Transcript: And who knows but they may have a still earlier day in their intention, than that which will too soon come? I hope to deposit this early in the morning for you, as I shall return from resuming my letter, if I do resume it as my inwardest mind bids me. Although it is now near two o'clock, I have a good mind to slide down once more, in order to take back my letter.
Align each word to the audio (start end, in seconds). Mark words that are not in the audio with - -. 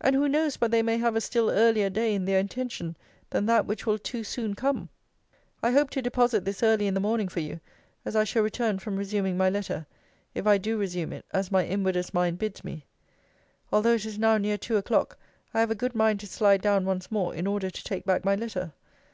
And 0.00 0.16
who 0.16 0.30
knows 0.30 0.56
but 0.56 0.70
they 0.70 0.80
may 0.80 0.96
have 0.96 1.14
a 1.14 1.20
still 1.20 1.50
earlier 1.50 1.90
day 1.90 2.14
in 2.14 2.24
their 2.24 2.38
intention, 2.38 2.96
than 3.28 3.44
that 3.44 3.66
which 3.66 3.84
will 3.84 3.98
too 3.98 4.24
soon 4.24 4.54
come? 4.54 4.88
I 5.62 5.72
hope 5.72 5.90
to 5.90 6.00
deposit 6.00 6.46
this 6.46 6.62
early 6.62 6.86
in 6.86 6.94
the 6.94 7.00
morning 7.00 7.28
for 7.28 7.40
you, 7.40 7.60
as 8.02 8.16
I 8.16 8.24
shall 8.24 8.42
return 8.42 8.78
from 8.78 8.96
resuming 8.96 9.36
my 9.36 9.50
letter, 9.50 9.84
if 10.34 10.46
I 10.46 10.56
do 10.56 10.78
resume 10.78 11.12
it 11.12 11.26
as 11.32 11.52
my 11.52 11.66
inwardest 11.66 12.14
mind 12.14 12.38
bids 12.38 12.64
me. 12.64 12.86
Although 13.70 13.92
it 13.96 14.06
is 14.06 14.18
now 14.18 14.38
near 14.38 14.56
two 14.56 14.78
o'clock, 14.78 15.18
I 15.52 15.60
have 15.60 15.70
a 15.70 15.74
good 15.74 15.94
mind 15.94 16.20
to 16.20 16.26
slide 16.26 16.62
down 16.62 16.86
once 16.86 17.10
more, 17.12 17.34
in 17.34 17.46
order 17.46 17.68
to 17.68 17.84
take 17.84 18.06
back 18.06 18.24
my 18.24 18.34
letter. 18.34 18.72